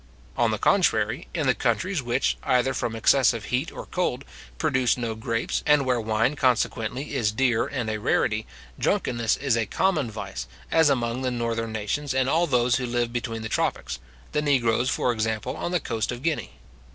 On 0.35 0.49
the 0.49 0.57
contrary, 0.57 1.27
in 1.31 1.45
the 1.45 1.53
countries 1.53 2.01
which, 2.01 2.35
either 2.41 2.73
from 2.73 2.95
excessive 2.95 3.43
heat 3.45 3.71
or 3.71 3.85
cold, 3.85 4.25
produce 4.57 4.97
no 4.97 5.13
grapes, 5.13 5.61
and 5.63 5.85
where 5.85 6.01
wine 6.01 6.35
consequently 6.35 7.13
is 7.13 7.31
dear 7.31 7.67
and 7.67 7.87
a 7.87 7.99
rarity, 7.99 8.47
drunkenness 8.79 9.37
is 9.37 9.55
a 9.55 9.67
common 9.67 10.09
vice, 10.09 10.47
as 10.71 10.89
among 10.89 11.21
the 11.21 11.29
northern 11.29 11.71
nations, 11.73 12.15
and 12.15 12.27
all 12.27 12.47
those 12.47 12.77
who 12.77 12.85
live 12.87 13.13
between 13.13 13.43
the 13.43 13.47
tropics, 13.47 13.99
the 14.31 14.41
negroes, 14.41 14.89
for 14.89 15.11
example 15.11 15.55
on 15.55 15.69
the 15.69 15.79
coast 15.79 16.11
of 16.11 16.23
Guinea. 16.23 16.53